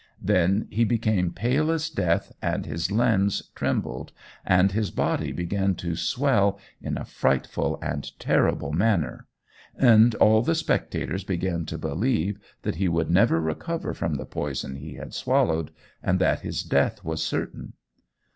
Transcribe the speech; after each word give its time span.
Then 0.23 0.67
he 0.71 0.83
became 0.83 1.31
pale 1.31 1.69
as 1.69 1.87
death 1.87 2.31
and 2.41 2.65
his 2.65 2.89
limbs 2.91 3.51
trembled, 3.53 4.11
and 4.43 4.71
his 4.71 4.89
body 4.89 5.31
began 5.31 5.75
to 5.75 5.95
swell 5.95 6.59
in 6.81 6.97
a 6.97 7.05
frightful 7.05 7.77
and 7.83 8.09
terrible 8.17 8.73
manner; 8.73 9.27
and 9.75 10.15
all 10.15 10.41
the 10.41 10.55
spectators 10.55 11.23
began 11.23 11.67
to 11.67 11.77
believe 11.77 12.39
that 12.63 12.77
he 12.77 12.87
would 12.87 13.11
never 13.11 13.39
recover 13.39 13.93
from 13.93 14.15
the 14.15 14.25
poison 14.25 14.73
he 14.77 14.95
had 14.95 15.13
swallowed, 15.13 15.69
and 16.01 16.17
that 16.17 16.39
his 16.39 16.63
death 16.63 17.03
was 17.05 17.21
certain. 17.21 17.73